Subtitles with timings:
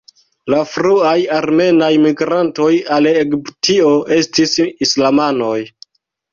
[0.51, 5.57] La fruaj armenaj migrantoj al Egiptio estis islamanoj.